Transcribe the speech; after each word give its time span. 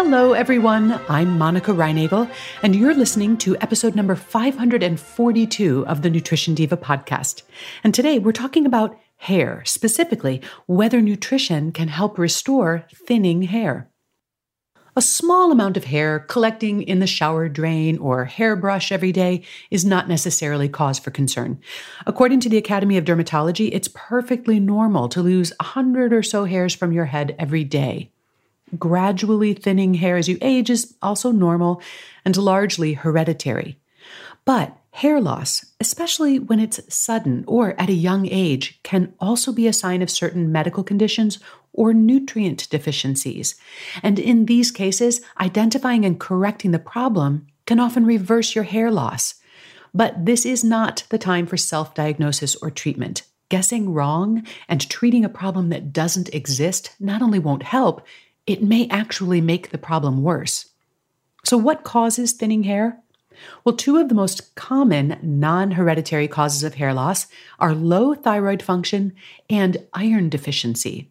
Hello, 0.00 0.32
everyone. 0.32 1.00
I'm 1.08 1.38
Monica 1.38 1.72
Reinagel, 1.72 2.30
and 2.62 2.76
you're 2.76 2.94
listening 2.94 3.36
to 3.38 3.56
episode 3.56 3.96
number 3.96 4.14
542 4.14 5.84
of 5.88 6.02
the 6.02 6.08
Nutrition 6.08 6.54
Diva 6.54 6.76
podcast. 6.76 7.42
And 7.82 7.92
today 7.92 8.20
we're 8.20 8.30
talking 8.30 8.64
about 8.64 8.96
hair, 9.16 9.64
specifically 9.66 10.40
whether 10.66 11.02
nutrition 11.02 11.72
can 11.72 11.88
help 11.88 12.16
restore 12.16 12.86
thinning 12.94 13.42
hair. 13.42 13.90
A 14.94 15.02
small 15.02 15.50
amount 15.50 15.76
of 15.76 15.86
hair 15.86 16.20
collecting 16.20 16.82
in 16.82 17.00
the 17.00 17.08
shower 17.08 17.48
drain 17.48 17.98
or 17.98 18.24
hairbrush 18.24 18.92
every 18.92 19.10
day 19.10 19.42
is 19.68 19.84
not 19.84 20.08
necessarily 20.08 20.68
cause 20.68 21.00
for 21.00 21.10
concern. 21.10 21.58
According 22.06 22.38
to 22.40 22.48
the 22.48 22.56
Academy 22.56 22.98
of 22.98 23.04
Dermatology, 23.04 23.70
it's 23.72 23.90
perfectly 23.92 24.60
normal 24.60 25.08
to 25.08 25.22
lose 25.22 25.52
100 25.58 26.12
or 26.12 26.22
so 26.22 26.44
hairs 26.44 26.72
from 26.72 26.92
your 26.92 27.06
head 27.06 27.34
every 27.36 27.64
day. 27.64 28.12
Gradually 28.76 29.54
thinning 29.54 29.94
hair 29.94 30.16
as 30.16 30.28
you 30.28 30.38
age 30.42 30.68
is 30.68 30.94
also 31.00 31.30
normal 31.30 31.80
and 32.24 32.36
largely 32.36 32.94
hereditary. 32.94 33.78
But 34.44 34.76
hair 34.90 35.20
loss, 35.20 35.64
especially 35.78 36.38
when 36.38 36.58
it's 36.58 36.80
sudden 36.92 37.44
or 37.46 37.80
at 37.80 37.88
a 37.88 37.92
young 37.92 38.26
age, 38.26 38.80
can 38.82 39.14
also 39.20 39.52
be 39.52 39.66
a 39.66 39.72
sign 39.72 40.02
of 40.02 40.10
certain 40.10 40.50
medical 40.50 40.82
conditions 40.82 41.38
or 41.72 41.94
nutrient 41.94 42.68
deficiencies. 42.70 43.54
And 44.02 44.18
in 44.18 44.46
these 44.46 44.70
cases, 44.70 45.20
identifying 45.40 46.04
and 46.04 46.18
correcting 46.18 46.72
the 46.72 46.78
problem 46.78 47.46
can 47.66 47.78
often 47.78 48.04
reverse 48.04 48.54
your 48.54 48.64
hair 48.64 48.90
loss. 48.90 49.34
But 49.94 50.26
this 50.26 50.44
is 50.44 50.64
not 50.64 51.04
the 51.10 51.18
time 51.18 51.46
for 51.46 51.56
self 51.56 51.94
diagnosis 51.94 52.56
or 52.56 52.70
treatment. 52.70 53.22
Guessing 53.50 53.94
wrong 53.94 54.46
and 54.68 54.90
treating 54.90 55.24
a 55.24 55.30
problem 55.30 55.68
that 55.70 55.92
doesn't 55.92 56.34
exist 56.34 56.94
not 56.98 57.22
only 57.22 57.38
won't 57.38 57.62
help, 57.62 58.04
it 58.48 58.62
may 58.62 58.88
actually 58.88 59.42
make 59.42 59.70
the 59.70 59.78
problem 59.78 60.22
worse. 60.22 60.70
So, 61.44 61.56
what 61.58 61.84
causes 61.84 62.32
thinning 62.32 62.64
hair? 62.64 62.98
Well, 63.62 63.76
two 63.76 63.98
of 63.98 64.08
the 64.08 64.14
most 64.14 64.54
common 64.54 65.18
non 65.22 65.72
hereditary 65.72 66.26
causes 66.26 66.64
of 66.64 66.74
hair 66.74 66.94
loss 66.94 67.26
are 67.60 67.74
low 67.74 68.14
thyroid 68.14 68.62
function 68.62 69.12
and 69.48 69.76
iron 69.92 70.30
deficiency. 70.30 71.10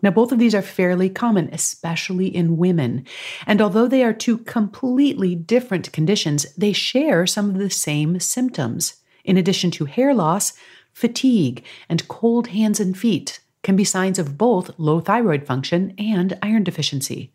Now, 0.00 0.10
both 0.10 0.30
of 0.30 0.38
these 0.38 0.54
are 0.54 0.62
fairly 0.62 1.10
common, 1.10 1.48
especially 1.52 2.28
in 2.28 2.56
women. 2.56 3.04
And 3.46 3.60
although 3.60 3.88
they 3.88 4.04
are 4.04 4.12
two 4.12 4.38
completely 4.38 5.34
different 5.34 5.90
conditions, 5.92 6.46
they 6.54 6.72
share 6.72 7.26
some 7.26 7.50
of 7.50 7.58
the 7.58 7.70
same 7.70 8.20
symptoms. 8.20 8.94
In 9.24 9.36
addition 9.36 9.72
to 9.72 9.86
hair 9.86 10.14
loss, 10.14 10.52
fatigue 10.92 11.64
and 11.88 12.06
cold 12.06 12.48
hands 12.48 12.78
and 12.78 12.96
feet 12.96 13.40
can 13.66 13.74
be 13.74 13.82
signs 13.82 14.16
of 14.16 14.38
both 14.38 14.70
low 14.78 15.00
thyroid 15.00 15.44
function 15.44 15.92
and 15.98 16.38
iron 16.40 16.62
deficiency. 16.62 17.32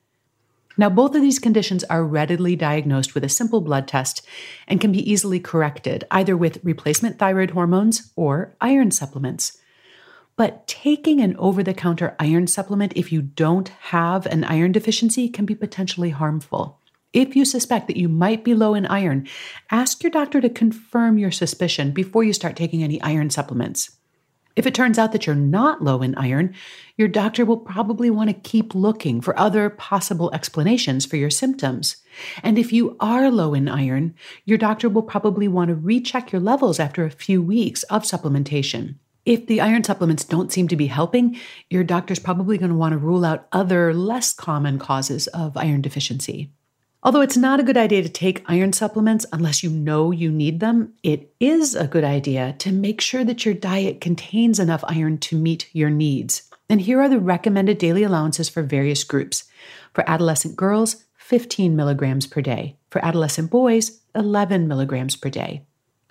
Now, 0.77 0.89
both 0.89 1.13
of 1.13 1.21
these 1.21 1.39
conditions 1.39 1.83
are 1.83 2.05
readily 2.05 2.55
diagnosed 2.55 3.13
with 3.13 3.25
a 3.25 3.29
simple 3.29 3.59
blood 3.59 3.85
test 3.85 4.25
and 4.65 4.79
can 4.79 4.93
be 4.93 5.11
easily 5.11 5.41
corrected 5.41 6.05
either 6.09 6.37
with 6.37 6.63
replacement 6.63 7.19
thyroid 7.19 7.51
hormones 7.51 8.13
or 8.15 8.55
iron 8.61 8.91
supplements. 8.91 9.57
But 10.37 10.65
taking 10.67 11.19
an 11.19 11.35
over 11.35 11.63
the 11.63 11.73
counter 11.73 12.15
iron 12.17 12.47
supplement 12.47 12.93
if 12.95 13.11
you 13.11 13.21
don't 13.21 13.67
have 13.91 14.25
an 14.25 14.45
iron 14.45 14.71
deficiency 14.71 15.27
can 15.27 15.45
be 15.45 15.53
potentially 15.53 16.11
harmful. 16.11 16.79
If 17.11 17.35
you 17.35 17.43
suspect 17.43 17.87
that 17.87 17.97
you 17.97 18.07
might 18.07 18.45
be 18.45 18.55
low 18.55 18.73
in 18.73 18.85
iron, 18.85 19.27
ask 19.69 20.01
your 20.01 20.11
doctor 20.11 20.39
to 20.39 20.49
confirm 20.49 21.17
your 21.17 21.31
suspicion 21.31 21.91
before 21.91 22.23
you 22.23 22.31
start 22.31 22.55
taking 22.55 22.83
any 22.83 23.01
iron 23.01 23.29
supplements. 23.29 23.97
If 24.55 24.67
it 24.67 24.73
turns 24.73 24.97
out 24.97 25.11
that 25.13 25.25
you're 25.25 25.35
not 25.35 25.83
low 25.83 26.01
in 26.01 26.15
iron, 26.15 26.53
your 26.97 27.07
doctor 27.07 27.45
will 27.45 27.57
probably 27.57 28.09
want 28.09 28.29
to 28.29 28.49
keep 28.49 28.75
looking 28.75 29.21
for 29.21 29.37
other 29.39 29.69
possible 29.69 30.29
explanations 30.33 31.05
for 31.05 31.15
your 31.15 31.29
symptoms. 31.29 31.97
And 32.43 32.59
if 32.59 32.73
you 32.73 32.97
are 32.99 33.31
low 33.31 33.53
in 33.53 33.69
iron, 33.69 34.13
your 34.45 34.57
doctor 34.57 34.89
will 34.89 35.03
probably 35.03 35.47
want 35.47 35.69
to 35.69 35.75
recheck 35.75 36.31
your 36.31 36.41
levels 36.41 36.79
after 36.79 37.05
a 37.05 37.11
few 37.11 37.41
weeks 37.41 37.83
of 37.83 38.03
supplementation. 38.03 38.95
If 39.25 39.45
the 39.45 39.61
iron 39.61 39.83
supplements 39.83 40.25
don't 40.25 40.51
seem 40.51 40.67
to 40.69 40.75
be 40.75 40.87
helping, 40.87 41.39
your 41.69 41.83
doctor's 41.83 42.19
probably 42.19 42.57
going 42.57 42.71
to 42.71 42.75
want 42.75 42.93
to 42.93 42.97
rule 42.97 43.23
out 43.23 43.47
other 43.51 43.93
less 43.93 44.33
common 44.33 44.79
causes 44.79 45.27
of 45.27 45.55
iron 45.55 45.81
deficiency. 45.81 46.51
Although 47.03 47.21
it's 47.21 47.37
not 47.37 47.59
a 47.59 47.63
good 47.63 47.77
idea 47.77 48.03
to 48.03 48.09
take 48.09 48.43
iron 48.45 48.73
supplements 48.73 49.25
unless 49.33 49.63
you 49.63 49.71
know 49.71 50.11
you 50.11 50.31
need 50.31 50.59
them, 50.59 50.93
it 51.01 51.33
is 51.39 51.73
a 51.73 51.87
good 51.87 52.03
idea 52.03 52.53
to 52.59 52.71
make 52.71 53.01
sure 53.01 53.23
that 53.23 53.43
your 53.43 53.55
diet 53.55 53.99
contains 53.99 54.59
enough 54.59 54.83
iron 54.87 55.17
to 55.19 55.35
meet 55.35 55.67
your 55.73 55.89
needs. 55.89 56.43
And 56.69 56.79
here 56.79 57.01
are 57.01 57.09
the 57.09 57.19
recommended 57.19 57.79
daily 57.79 58.03
allowances 58.03 58.49
for 58.49 58.61
various 58.61 59.03
groups. 59.03 59.45
For 59.93 60.07
adolescent 60.07 60.55
girls, 60.55 61.05
15 61.17 61.75
milligrams 61.75 62.27
per 62.27 62.41
day. 62.41 62.77
For 62.91 63.03
adolescent 63.03 63.49
boys, 63.49 64.01
11 64.13 64.67
milligrams 64.67 65.15
per 65.15 65.29
day. 65.29 65.65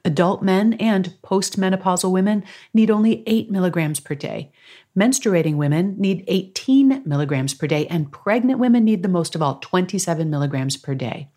Adult 0.05 0.43
men 0.43 0.75
and 0.75 1.15
postmenopausal 1.23 2.11
women 2.11 2.45
need 2.73 2.91
only 2.91 3.23
8 3.27 3.51
milligrams 3.51 4.01
per 4.01 4.15
day. 4.15 4.53
Menstruating 4.97 5.57
women 5.57 5.95
need 5.99 6.25
18 6.27 7.03
milligrams 7.05 7.55
per 7.55 7.67
day, 7.67 7.87
and 7.87 8.11
pregnant 8.11 8.59
women 8.59 8.85
need 8.85 9.03
the 9.03 9.09
most 9.09 9.35
of 9.35 9.43
all 9.43 9.59
27 9.59 10.29
milligrams 10.29 10.77
per 10.77 10.95
day. 10.95 11.29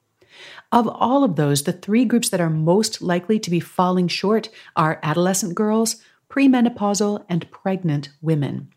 Of 0.71 0.87
all 0.87 1.23
of 1.23 1.35
those, 1.35 1.63
the 1.63 1.73
three 1.73 2.05
groups 2.05 2.29
that 2.29 2.41
are 2.41 2.49
most 2.49 3.01
likely 3.01 3.39
to 3.39 3.51
be 3.51 3.59
falling 3.59 4.07
short 4.07 4.49
are 4.75 4.99
adolescent 5.03 5.55
girls, 5.55 5.97
premenopausal, 6.29 7.25
and 7.29 7.49
pregnant 7.51 8.09
women. 8.21 8.69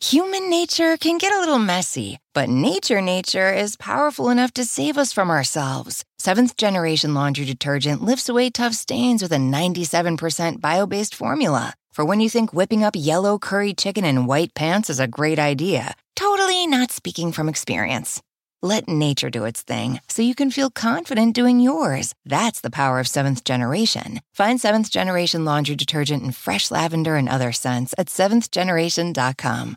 Human 0.00 0.50
nature 0.50 0.96
can 0.96 1.18
get 1.18 1.32
a 1.32 1.38
little 1.38 1.60
messy, 1.60 2.18
but 2.34 2.48
nature 2.48 3.00
nature 3.00 3.52
is 3.52 3.76
powerful 3.76 4.30
enough 4.30 4.52
to 4.54 4.64
save 4.64 4.98
us 4.98 5.12
from 5.12 5.30
ourselves. 5.30 6.04
Seventh 6.22 6.56
generation 6.56 7.14
laundry 7.14 7.44
detergent 7.44 8.00
lifts 8.00 8.28
away 8.28 8.48
tough 8.48 8.74
stains 8.74 9.22
with 9.22 9.32
a 9.32 9.38
97% 9.38 10.60
bio 10.60 10.86
based 10.86 11.16
formula. 11.16 11.74
For 11.90 12.04
when 12.04 12.20
you 12.20 12.30
think 12.30 12.52
whipping 12.52 12.84
up 12.84 12.94
yellow 12.96 13.40
curry 13.40 13.74
chicken 13.74 14.04
in 14.04 14.26
white 14.26 14.54
pants 14.54 14.88
is 14.88 15.00
a 15.00 15.08
great 15.08 15.40
idea, 15.40 15.96
totally 16.14 16.64
not 16.68 16.92
speaking 16.92 17.32
from 17.32 17.48
experience. 17.48 18.22
Let 18.62 18.88
nature 18.88 19.30
do 19.30 19.44
its 19.44 19.62
thing 19.62 20.00
so 20.06 20.22
you 20.22 20.36
can 20.36 20.52
feel 20.52 20.70
confident 20.70 21.34
doing 21.34 21.58
yours. 21.58 22.14
That's 22.24 22.60
the 22.60 22.70
power 22.70 23.00
of 23.00 23.08
seventh 23.08 23.42
generation. 23.42 24.20
Find 24.32 24.60
seventh 24.60 24.92
generation 24.92 25.44
laundry 25.44 25.74
detergent 25.74 26.22
in 26.22 26.30
fresh 26.30 26.70
lavender 26.70 27.16
and 27.16 27.28
other 27.28 27.50
scents 27.50 27.96
at 27.98 28.06
seventhgeneration.com. 28.06 29.76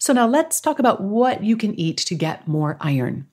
So 0.00 0.14
now 0.14 0.26
let's 0.26 0.62
talk 0.62 0.78
about 0.78 1.02
what 1.02 1.44
you 1.44 1.58
can 1.58 1.78
eat 1.78 1.98
to 1.98 2.14
get 2.14 2.48
more 2.48 2.78
iron. 2.80 3.26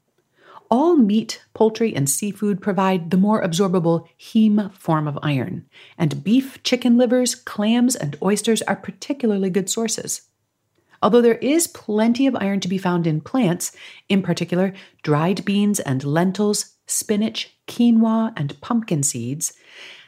All 0.70 0.98
meat, 0.98 1.42
poultry, 1.54 1.96
and 1.96 2.10
seafood 2.10 2.62
provide 2.62 3.10
the 3.10 3.16
more 3.16 3.42
absorbable 3.42 4.06
heme 4.20 4.74
form 4.74 5.08
of 5.08 5.18
iron, 5.24 5.66
and 5.98 6.26
beef, 6.26 6.62
chicken 6.64 6.98
livers, 6.98 7.36
clams, 7.36 7.96
and 7.96 8.18
oysters 8.22 8.62
are 8.64 8.76
particularly 8.76 9.50
good 9.50 9.70
sources. 9.70 10.24
Although 11.02 11.22
there 11.22 11.36
is 11.36 11.68
plenty 11.68 12.28
of 12.28 12.36
iron 12.36 12.60
to 12.60 12.68
be 12.68 12.78
found 12.78 13.08
in 13.08 13.22
plants, 13.22 13.72
in 14.10 14.22
particular 14.22 14.74
dried 15.04 15.46
beans 15.46 15.80
and 15.80 16.04
lentils, 16.04 16.74
spinach, 16.86 17.58
quinoa, 17.66 18.34
and 18.36 18.60
pumpkin 18.60 19.04
seeds, 19.04 19.54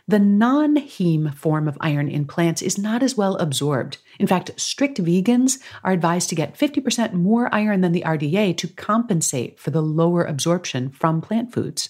the 0.10 0.18
non 0.18 0.76
heme 0.76 1.32
form 1.36 1.68
of 1.68 1.78
iron 1.80 2.10
in 2.10 2.26
plants 2.26 2.64
is 2.64 2.80
not 2.80 3.04
as 3.04 3.16
well 3.16 3.36
absorbed. 3.36 4.00
In 4.18 4.26
fact, 4.26 4.60
strict 4.60 4.98
vegans 4.98 5.60
are 5.84 5.92
advised 5.92 6.30
to 6.30 6.36
get 6.36 6.58
50% 6.58 7.14
more 7.14 7.54
iron 7.54 7.82
than 7.82 7.92
the 7.92 8.02
RDA 8.02 8.58
to 8.58 8.68
compensate 8.70 9.60
for 9.60 9.70
the 9.70 9.84
lower 9.84 10.24
absorption 10.24 10.90
from 10.90 11.22
plant 11.22 11.54
foods. 11.54 11.90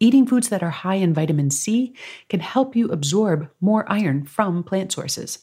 Eating 0.00 0.26
foods 0.26 0.48
that 0.48 0.62
are 0.62 0.70
high 0.70 0.94
in 0.94 1.12
vitamin 1.12 1.50
C 1.50 1.94
can 2.30 2.40
help 2.40 2.74
you 2.74 2.88
absorb 2.88 3.50
more 3.60 3.84
iron 3.86 4.24
from 4.24 4.64
plant 4.64 4.90
sources. 4.90 5.40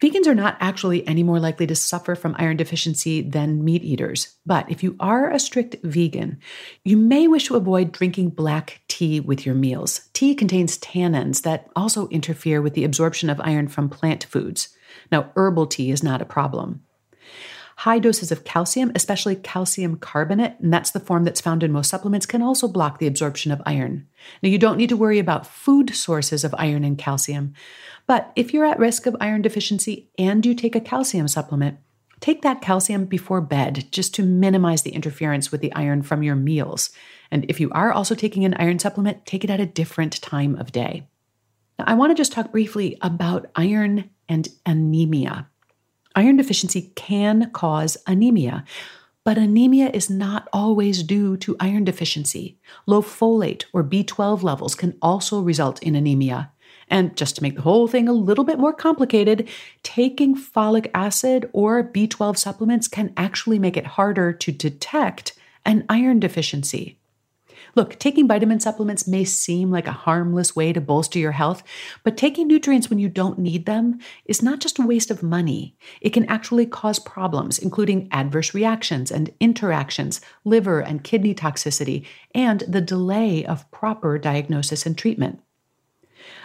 Vegans 0.00 0.26
are 0.26 0.34
not 0.34 0.56
actually 0.60 1.06
any 1.06 1.22
more 1.22 1.38
likely 1.38 1.66
to 1.66 1.74
suffer 1.74 2.14
from 2.14 2.34
iron 2.38 2.56
deficiency 2.56 3.22
than 3.22 3.64
meat 3.64 3.82
eaters. 3.82 4.36
But 4.44 4.70
if 4.70 4.82
you 4.82 4.96
are 5.00 5.30
a 5.30 5.38
strict 5.38 5.76
vegan, 5.82 6.38
you 6.84 6.96
may 6.96 7.28
wish 7.28 7.46
to 7.46 7.56
avoid 7.56 7.92
drinking 7.92 8.30
black 8.30 8.82
tea 8.88 9.20
with 9.20 9.46
your 9.46 9.54
meals. 9.54 10.08
Tea 10.12 10.34
contains 10.34 10.78
tannins 10.78 11.42
that 11.42 11.68
also 11.76 12.08
interfere 12.08 12.60
with 12.60 12.74
the 12.74 12.84
absorption 12.84 13.30
of 13.30 13.40
iron 13.40 13.68
from 13.68 13.88
plant 13.88 14.24
foods. 14.24 14.68
Now, 15.10 15.30
herbal 15.36 15.66
tea 15.66 15.90
is 15.90 16.02
not 16.02 16.22
a 16.22 16.26
problem. 16.26 16.82
High 17.78 17.98
doses 17.98 18.30
of 18.30 18.44
calcium, 18.44 18.92
especially 18.94 19.34
calcium 19.34 19.96
carbonate, 19.96 20.54
and 20.60 20.72
that's 20.72 20.92
the 20.92 21.00
form 21.00 21.24
that's 21.24 21.40
found 21.40 21.62
in 21.62 21.72
most 21.72 21.90
supplements, 21.90 22.26
can 22.26 22.40
also 22.40 22.68
block 22.68 22.98
the 22.98 23.06
absorption 23.06 23.50
of 23.50 23.62
iron. 23.66 24.06
Now, 24.42 24.48
you 24.48 24.58
don't 24.58 24.76
need 24.76 24.90
to 24.90 24.96
worry 24.96 25.18
about 25.18 25.46
food 25.46 25.94
sources 25.94 26.44
of 26.44 26.54
iron 26.56 26.84
and 26.84 26.96
calcium, 26.96 27.52
but 28.06 28.32
if 28.36 28.52
you're 28.52 28.64
at 28.64 28.78
risk 28.78 29.06
of 29.06 29.16
iron 29.20 29.42
deficiency 29.42 30.10
and 30.18 30.44
you 30.46 30.54
take 30.54 30.76
a 30.76 30.80
calcium 30.80 31.26
supplement, 31.26 31.78
take 32.20 32.42
that 32.42 32.60
calcium 32.62 33.06
before 33.06 33.40
bed 33.40 33.86
just 33.90 34.14
to 34.14 34.22
minimize 34.22 34.82
the 34.82 34.92
interference 34.92 35.50
with 35.50 35.60
the 35.60 35.72
iron 35.72 36.02
from 36.02 36.22
your 36.22 36.36
meals. 36.36 36.90
And 37.30 37.44
if 37.48 37.58
you 37.58 37.70
are 37.72 37.92
also 37.92 38.14
taking 38.14 38.44
an 38.44 38.54
iron 38.54 38.78
supplement, 38.78 39.26
take 39.26 39.42
it 39.42 39.50
at 39.50 39.60
a 39.60 39.66
different 39.66 40.22
time 40.22 40.54
of 40.56 40.72
day. 40.72 41.08
Now, 41.78 41.86
I 41.88 41.94
want 41.94 42.10
to 42.10 42.14
just 42.14 42.32
talk 42.32 42.52
briefly 42.52 42.96
about 43.02 43.50
iron 43.56 44.10
and 44.28 44.48
anemia. 44.64 45.48
Iron 46.14 46.36
deficiency 46.36 46.92
can 46.94 47.50
cause 47.50 47.96
anemia, 48.06 48.64
but 49.24 49.38
anemia 49.38 49.90
is 49.92 50.10
not 50.10 50.48
always 50.52 51.02
due 51.02 51.36
to 51.38 51.56
iron 51.58 51.84
deficiency. 51.84 52.58
Low 52.86 53.02
folate 53.02 53.64
or 53.72 53.82
B12 53.82 54.42
levels 54.42 54.74
can 54.74 54.96
also 55.00 55.40
result 55.40 55.82
in 55.82 55.94
anemia. 55.94 56.52
And 56.88 57.16
just 57.16 57.36
to 57.36 57.42
make 57.42 57.56
the 57.56 57.62
whole 57.62 57.88
thing 57.88 58.08
a 58.08 58.12
little 58.12 58.44
bit 58.44 58.58
more 58.58 58.74
complicated, 58.74 59.48
taking 59.82 60.36
folic 60.36 60.90
acid 60.94 61.48
or 61.52 61.82
B12 61.82 62.36
supplements 62.36 62.86
can 62.86 63.12
actually 63.16 63.58
make 63.58 63.76
it 63.76 63.86
harder 63.86 64.32
to 64.32 64.52
detect 64.52 65.32
an 65.64 65.84
iron 65.88 66.20
deficiency. 66.20 66.98
Look, 67.76 67.98
taking 67.98 68.28
vitamin 68.28 68.60
supplements 68.60 69.06
may 69.06 69.24
seem 69.24 69.70
like 69.70 69.88
a 69.88 69.92
harmless 69.92 70.54
way 70.54 70.72
to 70.72 70.80
bolster 70.80 71.18
your 71.18 71.32
health, 71.32 71.62
but 72.04 72.16
taking 72.16 72.46
nutrients 72.46 72.88
when 72.88 72.98
you 72.98 73.08
don't 73.08 73.38
need 73.38 73.66
them 73.66 73.98
is 74.26 74.42
not 74.42 74.60
just 74.60 74.78
a 74.78 74.86
waste 74.86 75.10
of 75.10 75.22
money. 75.22 75.76
It 76.00 76.10
can 76.10 76.24
actually 76.26 76.66
cause 76.66 76.98
problems, 76.98 77.58
including 77.58 78.08
adverse 78.12 78.54
reactions 78.54 79.10
and 79.10 79.30
interactions, 79.40 80.20
liver 80.44 80.80
and 80.80 81.02
kidney 81.02 81.34
toxicity, 81.34 82.06
and 82.34 82.60
the 82.68 82.80
delay 82.80 83.44
of 83.44 83.70
proper 83.70 84.18
diagnosis 84.18 84.86
and 84.86 84.96
treatment. 84.96 85.40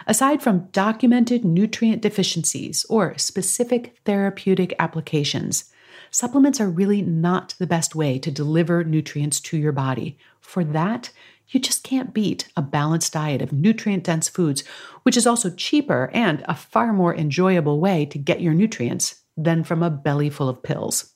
Aside 0.06 0.42
from 0.42 0.68
documented 0.72 1.44
nutrient 1.44 2.02
deficiencies 2.02 2.84
or 2.90 3.16
specific 3.16 3.96
therapeutic 4.04 4.74
applications, 4.78 5.70
supplements 6.10 6.60
are 6.60 6.68
really 6.68 7.02
not 7.02 7.54
the 7.58 7.66
best 7.66 7.94
way 7.94 8.18
to 8.18 8.30
deliver 8.30 8.84
nutrients 8.84 9.40
to 9.40 9.56
your 9.56 9.72
body. 9.72 10.18
For 10.40 10.64
that, 10.64 11.10
you 11.48 11.58
just 11.58 11.82
can't 11.82 12.14
beat 12.14 12.48
a 12.56 12.62
balanced 12.62 13.12
diet 13.12 13.42
of 13.42 13.52
nutrient 13.52 14.04
dense 14.04 14.28
foods, 14.28 14.62
which 15.02 15.16
is 15.16 15.26
also 15.26 15.50
cheaper 15.50 16.10
and 16.12 16.44
a 16.46 16.54
far 16.54 16.92
more 16.92 17.14
enjoyable 17.14 17.80
way 17.80 18.06
to 18.06 18.18
get 18.18 18.40
your 18.40 18.54
nutrients 18.54 19.22
than 19.36 19.64
from 19.64 19.82
a 19.82 19.90
belly 19.90 20.30
full 20.30 20.48
of 20.48 20.62
pills. 20.62 21.12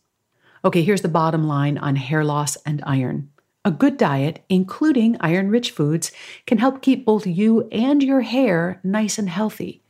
Okay, 0.64 0.82
here's 0.82 1.02
the 1.02 1.08
bottom 1.08 1.46
line 1.46 1.78
on 1.78 1.96
hair 1.96 2.24
loss 2.24 2.56
and 2.66 2.82
iron. 2.86 3.30
A 3.64 3.70
good 3.70 3.96
diet, 3.96 4.44
including 4.48 5.16
iron 5.20 5.50
rich 5.50 5.70
foods, 5.70 6.10
can 6.46 6.58
help 6.58 6.82
keep 6.82 7.06
both 7.06 7.26
you 7.26 7.68
and 7.70 8.02
your 8.02 8.22
hair 8.22 8.80
nice 8.82 9.18
and 9.18 9.28
healthy. 9.28 9.83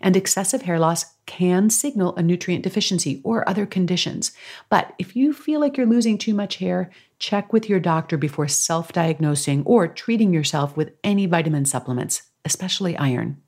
And 0.00 0.16
excessive 0.16 0.62
hair 0.62 0.78
loss 0.78 1.04
can 1.26 1.70
signal 1.70 2.14
a 2.16 2.22
nutrient 2.22 2.64
deficiency 2.64 3.20
or 3.24 3.48
other 3.48 3.66
conditions. 3.66 4.32
But 4.68 4.94
if 4.98 5.16
you 5.16 5.32
feel 5.32 5.60
like 5.60 5.76
you're 5.76 5.86
losing 5.86 6.18
too 6.18 6.34
much 6.34 6.56
hair, 6.56 6.90
check 7.18 7.52
with 7.52 7.68
your 7.68 7.80
doctor 7.80 8.16
before 8.16 8.48
self 8.48 8.92
diagnosing 8.92 9.62
or 9.64 9.88
treating 9.88 10.32
yourself 10.32 10.76
with 10.76 10.92
any 11.02 11.26
vitamin 11.26 11.64
supplements, 11.64 12.22
especially 12.44 12.96
iron. 12.96 13.42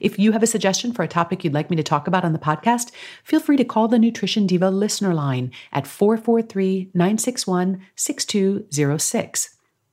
If 0.00 0.18
you 0.18 0.32
have 0.32 0.42
a 0.42 0.46
suggestion 0.46 0.92
for 0.92 1.02
a 1.02 1.08
topic 1.08 1.42
you'd 1.44 1.54
like 1.54 1.70
me 1.70 1.76
to 1.76 1.82
talk 1.82 2.06
about 2.06 2.24
on 2.24 2.32
the 2.32 2.38
podcast, 2.38 2.92
feel 3.24 3.40
free 3.40 3.56
to 3.56 3.64
call 3.64 3.88
the 3.88 3.98
Nutrition 3.98 4.46
Diva 4.46 4.70
listener 4.70 5.14
line 5.14 5.50
at 5.72 5.86
443 5.86 6.90
961 6.94 7.84
6206. 7.96 9.51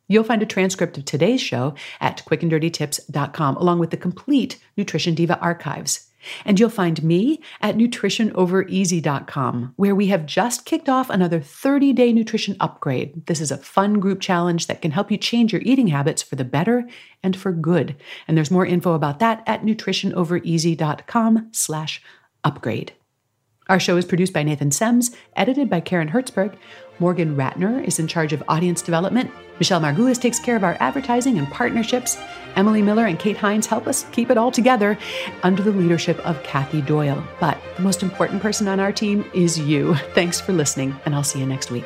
You'll 0.09 0.25
find 0.25 0.41
a 0.41 0.45
transcript 0.45 0.97
of 0.97 1.05
today's 1.05 1.39
show 1.39 1.75
at 2.01 2.25
quickanddirtytips.com, 2.25 3.55
along 3.55 3.79
with 3.79 3.91
the 3.91 3.97
complete 3.97 4.59
Nutrition 4.75 5.15
Diva 5.15 5.39
archives. 5.39 6.09
And 6.43 6.59
you'll 6.59 6.69
find 6.69 7.01
me 7.01 7.39
at 7.61 7.77
nutritionovereasy.com, 7.77 9.73
where 9.77 9.95
we 9.95 10.07
have 10.07 10.25
just 10.25 10.65
kicked 10.65 10.89
off 10.89 11.09
another 11.09 11.39
30 11.39 11.93
day 11.93 12.11
nutrition 12.11 12.57
upgrade. 12.59 13.25
This 13.27 13.39
is 13.39 13.51
a 13.51 13.57
fun 13.57 14.01
group 14.01 14.19
challenge 14.19 14.67
that 14.67 14.81
can 14.81 14.91
help 14.91 15.11
you 15.11 15.17
change 15.17 15.53
your 15.53 15.61
eating 15.63 15.87
habits 15.87 16.21
for 16.21 16.35
the 16.35 16.43
better 16.43 16.89
and 17.23 17.37
for 17.37 17.53
good. 17.53 17.95
And 18.27 18.35
there's 18.35 18.51
more 18.51 18.65
info 18.65 18.95
about 18.95 19.19
that 19.19 19.43
at 19.47 19.63
nutritionovereasy.com 19.63 21.49
slash 21.51 22.01
upgrade. 22.43 22.93
Our 23.69 23.79
show 23.79 23.97
is 23.97 24.05
produced 24.05 24.33
by 24.33 24.41
Nathan 24.43 24.71
Semes, 24.71 25.15
edited 25.35 25.69
by 25.69 25.79
Karen 25.79 26.09
Hertzberg. 26.09 26.57
Morgan 26.99 27.35
Ratner 27.35 27.83
is 27.83 27.99
in 27.99 28.07
charge 28.07 28.33
of 28.33 28.43
audience 28.47 28.81
development. 28.81 29.31
Michelle 29.57 29.81
Margulis 29.81 30.19
takes 30.19 30.39
care 30.39 30.55
of 30.55 30.63
our 30.63 30.77
advertising 30.79 31.37
and 31.37 31.47
partnerships. 31.49 32.17
Emily 32.55 32.81
Miller 32.81 33.05
and 33.05 33.19
Kate 33.19 33.37
Hines 33.37 33.65
help 33.65 33.87
us 33.87 34.05
keep 34.11 34.29
it 34.29 34.37
all 34.37 34.51
together 34.51 34.97
under 35.43 35.61
the 35.61 35.71
leadership 35.71 36.19
of 36.25 36.41
Kathy 36.43 36.81
Doyle. 36.81 37.23
But 37.39 37.57
the 37.75 37.83
most 37.83 38.03
important 38.03 38.41
person 38.41 38.67
on 38.67 38.79
our 38.79 38.91
team 38.91 39.29
is 39.33 39.59
you. 39.59 39.95
Thanks 40.13 40.39
for 40.39 40.53
listening, 40.53 40.95
and 41.05 41.15
I'll 41.15 41.23
see 41.23 41.39
you 41.39 41.45
next 41.45 41.71
week. 41.71 41.85